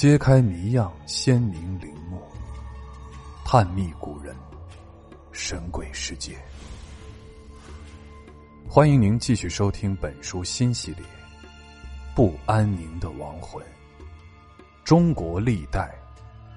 [0.00, 2.22] 揭开谜样鲜明陵墓，
[3.44, 4.34] 探秘古人
[5.30, 6.38] 神鬼世界。
[8.66, 11.04] 欢迎您继续收听本书新系列
[12.16, 13.62] 《不安宁的亡魂：
[14.84, 15.94] 中国历代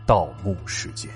[0.07, 1.11] 盗墓事件》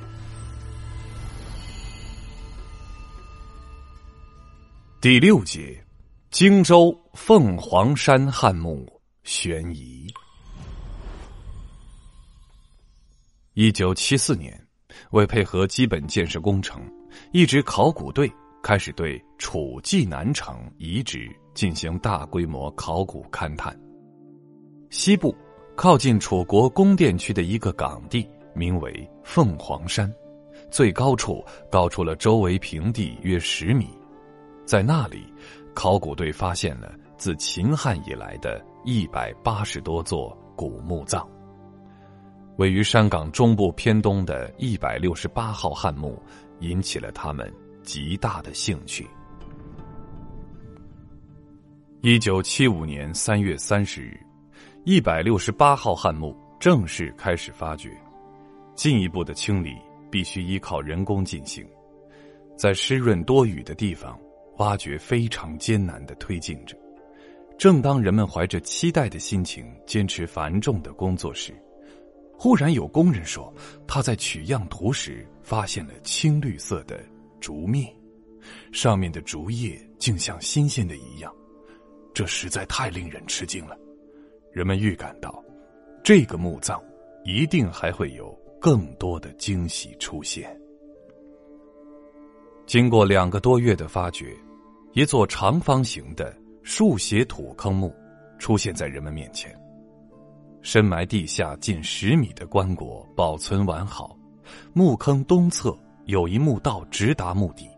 [4.99, 5.81] 第六节：
[6.29, 8.85] 荆州凤凰山汉墓
[9.23, 10.13] 悬疑。
[13.59, 14.55] 一九七四年，
[15.13, 16.79] 为配合基本建设工程，
[17.31, 23.75] 一支考古队开始对楚济南城遗址进行大规模考古勘探。
[24.91, 25.35] 西部
[25.75, 30.13] 靠近楚国宫殿区的一个岗地，名为凤凰山，
[30.69, 33.89] 最高处高出了周围平地约十米。
[34.67, 35.25] 在那里，
[35.73, 41.27] 考古队发现了自秦汉以来的一百八十多座古墓葬。
[42.57, 46.19] 位于山岗中部偏东的一百六十八号汉墓，
[46.59, 47.51] 引起了他们
[47.83, 49.07] 极大的兴趣。
[52.01, 54.19] 一九七五年三月三十日，
[54.85, 57.91] 一百六十八号汉墓正式开始发掘。
[58.73, 59.75] 进一步的清理
[60.09, 61.63] 必须依靠人工进行，
[62.55, 64.19] 在湿润多雨的地方，
[64.57, 66.75] 挖掘非常艰难的推进着。
[67.55, 71.53] 正当人们怀着期待的心情坚持繁重的工作时，
[72.39, 73.51] 忽然有工人说，
[73.87, 77.03] 他在取样图时发现了青绿色的
[77.41, 77.91] 竹篾，
[78.71, 81.33] 上面的竹叶竟像新鲜的一样，
[82.13, 83.75] 这实在太令人吃惊了。
[84.51, 85.43] 人们预感到，
[86.03, 86.79] 这个墓葬
[87.25, 90.55] 一定还会有更多的惊喜出现。
[92.67, 94.35] 经过两个多月的发掘，
[94.93, 97.91] 一座长方形的竖斜土坑墓
[98.37, 99.59] 出现在人们面前。
[100.67, 104.17] 深埋地下近十米的棺椁保存完好，
[104.73, 105.73] 墓坑东侧
[106.07, 107.69] 有一墓道直达墓底。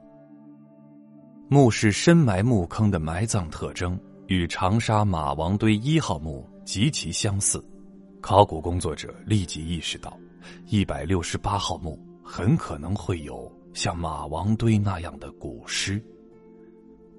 [1.50, 3.96] 墓室深埋墓坑的埋葬特征
[4.26, 7.64] 与长沙马王堆一号墓极其相似，
[8.22, 10.18] 考古工作者立即意识到，
[10.66, 16.04] 一百六十八号墓很可能会有像马王堆那样的古尸。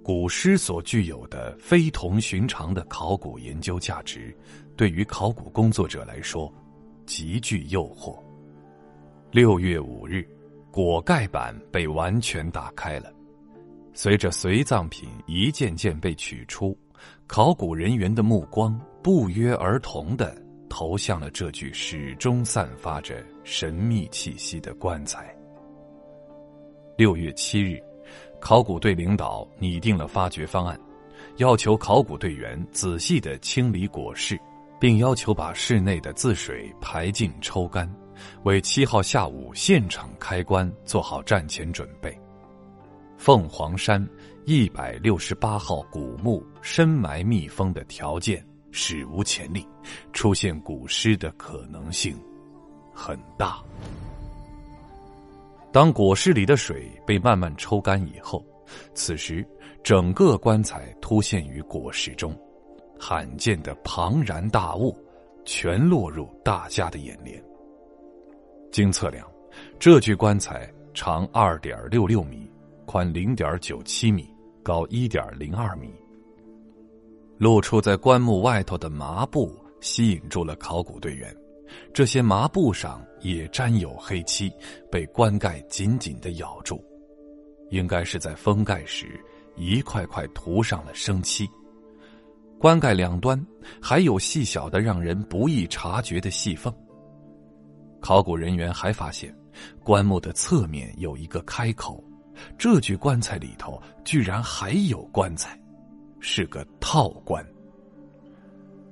[0.02, 4.34] 古尸所具有的非同寻常的考古研究价值。
[4.76, 6.52] 对于考古工作者来说，
[7.04, 8.18] 极具诱惑。
[9.30, 10.26] 六月五日，
[10.72, 13.12] 椁盖板被完全打开了，
[13.92, 16.76] 随着随葬品一件件被取出，
[17.26, 20.34] 考古人员的目光不约而同的
[20.68, 25.34] 投向了这具始终散发着神秘气息的棺材。
[26.96, 27.82] 六月七日，
[28.40, 30.78] 考古队领导拟定了发掘方案，
[31.36, 34.40] 要求考古队员仔细的清理椁室。
[34.80, 37.86] 并要求把室内的渍水排尽抽干，
[38.44, 42.18] 为七号下午现场开棺做好战前准备。
[43.18, 44.04] 凤凰山
[44.46, 49.68] 一百六十八号古墓深埋密封的条件史无前例，
[50.14, 52.18] 出现古尸的可能性
[52.94, 53.62] 很大。
[55.72, 58.44] 当椁室里的水被慢慢抽干以后，
[58.94, 59.46] 此时
[59.82, 62.36] 整个棺材凸现于椁室中。
[62.98, 64.94] 罕见的庞然大物，
[65.44, 67.42] 全落入大家的眼帘。
[68.70, 69.26] 经测量，
[69.78, 72.50] 这具棺材长二点六六米，
[72.84, 74.28] 宽零点九七米，
[74.62, 75.94] 高一点零二米。
[77.38, 81.34] 露出在棺木外头的麻布吸引住了考古队员，
[81.92, 84.52] 这些麻布上也沾有黑漆，
[84.90, 86.82] 被棺盖紧紧的咬住，
[87.70, 89.22] 应该是在封盖时
[89.56, 91.48] 一块块涂上了生漆。
[92.58, 93.42] 棺盖两端
[93.80, 96.74] 还有细小的、让人不易察觉的细缝。
[98.00, 99.34] 考古人员还发现，
[99.82, 102.02] 棺木的侧面有一个开口，
[102.58, 105.58] 这具棺材里头居然还有棺材，
[106.20, 107.44] 是个套棺。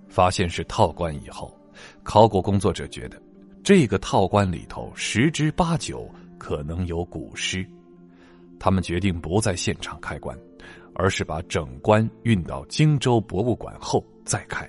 [0.08, 1.57] 发现是套棺以后，
[2.02, 3.20] 考古工作者觉得，
[3.62, 6.08] 这个套棺里头十之八九
[6.38, 7.66] 可能有古尸，
[8.58, 10.38] 他们决定不在现场开棺。
[11.00, 14.69] 而是把整棺运到荆州博物馆后再开，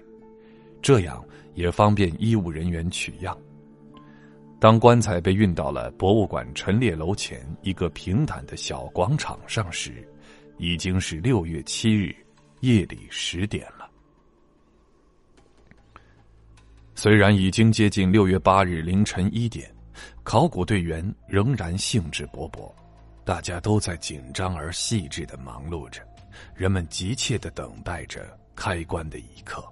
[0.79, 1.23] 这样
[1.55, 3.35] 也方便医务人员取样。
[4.59, 10.07] 当棺材被运到了博物馆陈列楼前一个平坦的小广场上时，
[10.59, 12.15] 已经是六月七日
[12.59, 13.78] 夜里十点了。
[17.01, 19.73] 虽然已经接近六月八日凌晨一点，
[20.21, 22.69] 考古队员仍然兴致勃勃，
[23.23, 26.01] 大家都在紧张而细致的忙碌着。
[26.53, 29.63] 人们急切的等待着开棺的一刻。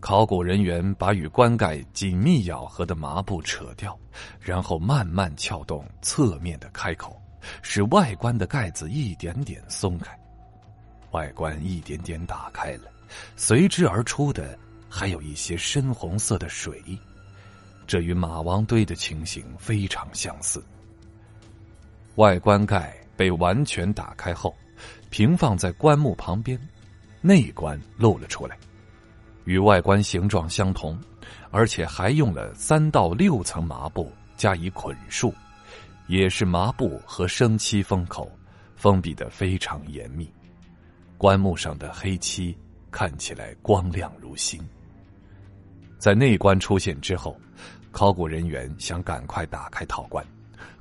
[0.00, 3.94] 考古人员把与棺盖紧密咬合的麻布扯掉，
[4.40, 7.14] 然后慢慢撬动侧面的开口，
[7.60, 10.18] 使外观的盖子一点点松开。
[11.10, 12.90] 外观一点点打开了，
[13.36, 14.58] 随之而出的
[14.96, 16.80] 还有一些深红色的水，
[17.84, 20.64] 这与马王堆的情形非常相似。
[22.14, 24.54] 外棺盖被完全打开后，
[25.10, 26.56] 平放在棺木旁边，
[27.20, 28.56] 内棺露了出来。
[29.46, 30.96] 与外观形状相同，
[31.50, 35.34] 而且还用了三到六层麻布加以捆束，
[36.06, 38.30] 也是麻布和生漆封口，
[38.76, 40.32] 封闭的非常严密。
[41.18, 42.56] 棺木上的黑漆
[42.92, 44.62] 看起来光亮如新。
[45.98, 47.36] 在内棺出现之后，
[47.90, 50.24] 考古人员想赶快打开套棺，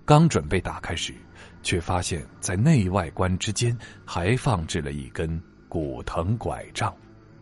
[0.06, 1.14] 刚准备打开时，
[1.62, 6.94] 却发现在内外棺之间还放置了一根古藤拐杖，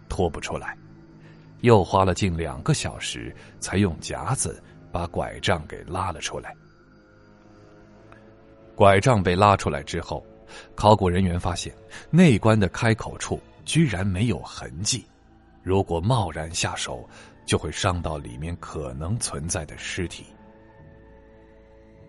[0.07, 0.77] 拖不出来。
[1.61, 6.55] 又花了近两个小时，才用夹子把拐杖给拉了出来。
[8.75, 10.25] 拐杖被拉出来之后，
[10.75, 11.73] 考古人员发现
[12.09, 15.05] 内棺的开口处居然没有痕迹，
[15.61, 17.07] 如果贸然下手，
[17.45, 20.25] 就会伤到里面可能存在的尸体。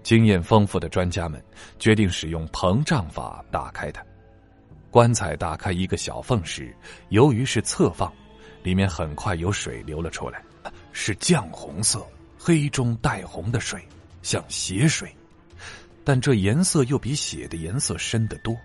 [0.02, 1.43] 经验丰富的专家们
[1.79, 4.05] 决定使用膨胀法打开它。
[4.90, 6.75] 棺材打开一个小缝时，
[7.08, 8.12] 由于是侧放。
[8.62, 10.40] 里面很快有水流了出来，
[10.93, 12.06] 是绛红色、
[12.38, 13.85] 黑中带红的水，
[14.23, 15.12] 像血水，
[16.05, 18.56] 但这颜色又比血的颜色深得多，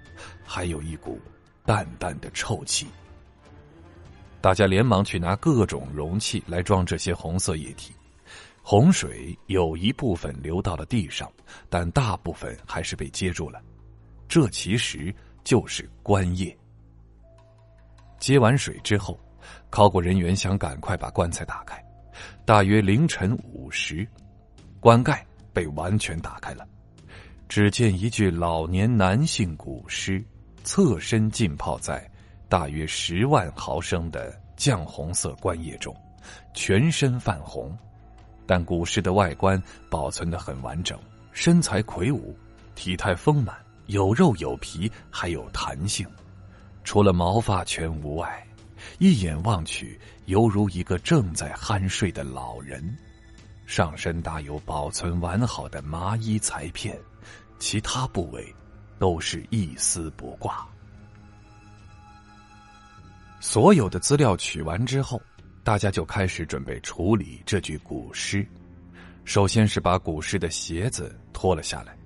[0.45, 1.19] 还有一股
[1.65, 2.85] 淡淡的臭气。
[4.47, 7.91] 大家连忙去拿各种容器来装这些红色液体，
[8.61, 11.29] 洪水有一部分流到了地上，
[11.69, 13.61] 但大部分还是被接住了。
[14.25, 15.13] 这其实
[15.43, 16.57] 就是棺液。
[18.19, 19.19] 接完水之后。
[19.69, 21.77] 考古人员想赶快把棺材打开，
[22.45, 24.07] 大约凌晨五时，
[24.79, 26.65] 棺盖被完全打开了。
[27.49, 30.23] 只见一具老年男性古尸，
[30.63, 32.09] 侧身浸泡在
[32.49, 35.95] 大约十万毫升的绛红色棺液中，
[36.53, 37.77] 全身泛红，
[38.45, 40.97] 但古尸的外观保存的很完整，
[41.31, 42.37] 身材魁梧，
[42.73, 43.55] 体态丰满，
[43.87, 46.07] 有肉有皮，还有弹性，
[46.83, 48.43] 除了毛发全无外。
[48.99, 52.97] 一眼望去，犹如一个正在酣睡的老人，
[53.65, 56.97] 上身搭有保存完好的麻衣裁片，
[57.59, 58.55] 其他部位
[58.99, 60.65] 都是一丝不挂。
[63.39, 65.21] 所有的资料取完之后，
[65.63, 68.45] 大家就开始准备处理这具古尸。
[69.25, 71.97] 首先是把古尸的鞋子脱了下来，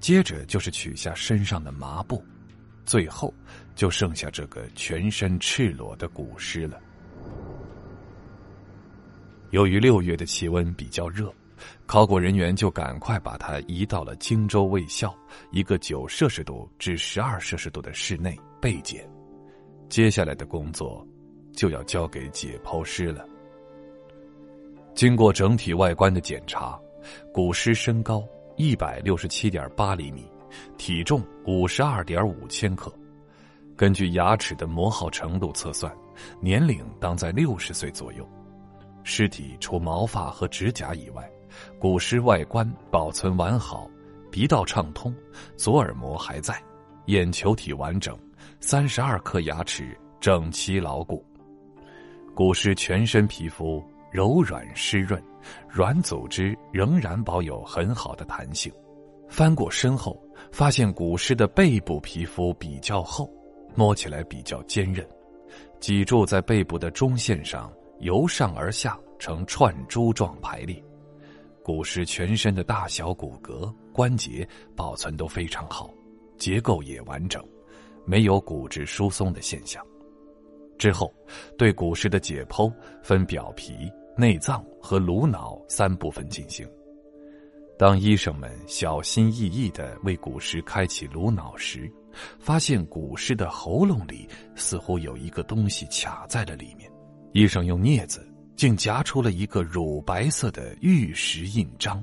[0.00, 2.24] 接着就是取下身上的麻布。
[2.84, 3.34] 最后，
[3.74, 6.80] 就剩下这个全身赤裸的古尸了。
[9.50, 11.32] 由于六月的气温比较热，
[11.84, 15.14] 考古人员就赶快把它移到了荆州卫校
[15.50, 19.17] 一个九摄氏度至十二摄氏度的室内备检。
[19.88, 21.06] 接下来的工作
[21.52, 23.26] 就要交给解剖师了。
[24.94, 26.78] 经过整体外观的检查，
[27.32, 28.22] 古尸身高
[28.56, 30.26] 一百六十七点八厘米。
[30.78, 32.90] 体重五十二点五千克，
[33.76, 35.94] 根据牙齿的磨耗程度测算，
[36.40, 38.26] 年龄当在六十岁左右。
[39.04, 41.30] 尸体除毛发和指甲以外，
[41.78, 43.90] 古尸外观保存完好，
[44.30, 45.14] 鼻道畅通，
[45.54, 46.58] 左耳膜还在，
[47.06, 48.18] 眼球体完整，
[48.60, 51.24] 三十二颗牙齿整齐牢固。
[52.34, 55.22] 古尸全身皮肤柔软湿润，
[55.68, 58.72] 软组织仍然保有很好的弹性。
[59.28, 60.18] 翻过身后。
[60.52, 63.28] 发现古尸的背部皮肤比较厚，
[63.74, 65.04] 摸起来比较坚韧，
[65.80, 70.80] 脊柱在背部的中线上由上而下呈串珠状排列。
[71.62, 75.90] 古尸全身的大小骨骼关节保存都非常好，
[76.38, 77.44] 结构也完整，
[78.08, 79.84] 没有骨质疏松的现象。
[80.78, 81.12] 之后，
[81.58, 82.72] 对古尸的解剖
[83.02, 86.66] 分表皮、内脏和颅脑三部分进行。
[87.78, 91.88] 当医生们小心翼翼的为古尸开启颅脑时，
[92.40, 96.90] 发现古尸的喉咙里似乎有一个东西卡在了里面。
[97.32, 102.02] 医生用镊子竟夹出了一个乳白色的玉石印章，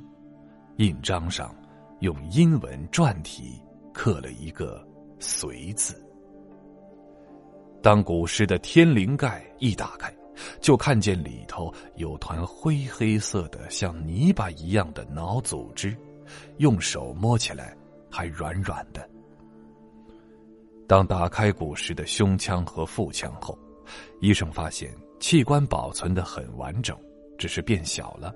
[0.77, 1.53] 印章上
[1.99, 3.61] 用英文篆体
[3.93, 4.85] 刻了一个
[5.19, 5.95] “随”字。
[7.81, 10.13] 当古尸的天灵盖一打开。
[10.59, 15.95] 就看见里头有团灰黑色的、像泥巴一样的脑组织，
[16.57, 17.73] 用手摸起来
[18.11, 19.09] 还软软的。
[20.87, 23.57] 当打开古尸的胸腔和腹腔后，
[24.19, 26.97] 医生发现器官保存的很完整，
[27.37, 28.35] 只是变小了，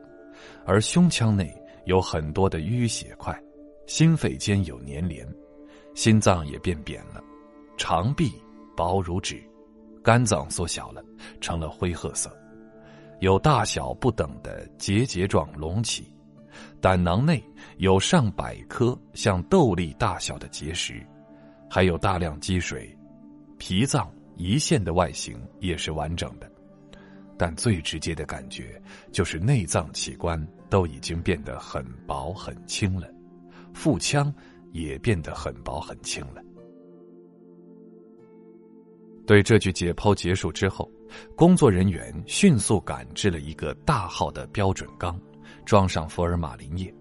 [0.65, 3.37] 而胸腔内有很多的淤血块，
[3.87, 5.27] 心肺间有粘连，
[5.95, 7.21] 心脏也变扁了，
[7.77, 8.31] 肠壁
[8.75, 9.41] 薄如纸，
[10.03, 11.03] 肝脏缩小了，
[11.41, 12.31] 成了灰褐色，
[13.19, 16.11] 有大小不等的结节状隆起，
[16.79, 17.43] 胆囊内
[17.77, 21.05] 有上百颗像豆粒大小的结石，
[21.69, 22.97] 还有大量积水，
[23.57, 24.09] 脾脏。
[24.37, 26.49] 胰腺的外形也是完整的，
[27.37, 28.81] 但最直接的感觉
[29.11, 33.05] 就是内脏器官都已经变得很薄很轻了，
[33.73, 34.33] 腹腔
[34.71, 36.41] 也变得很薄很轻了。
[39.25, 40.89] 对这具解剖结束之后，
[41.35, 45.19] 工作人员迅速赶制了一个大号的标准缸，
[45.65, 46.93] 装上福尔马林液，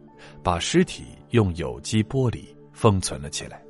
[0.42, 3.62] 把尸体用有机玻璃封存了起来。